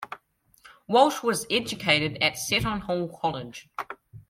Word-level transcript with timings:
Walsh 0.87 1.21
was 1.21 1.45
educated 1.51 2.17
at 2.23 2.35
Seton 2.35 2.79
Hall 2.81 3.07
College. 3.07 3.69